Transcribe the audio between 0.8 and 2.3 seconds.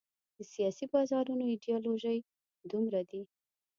بازارونو ایډیالوژۍ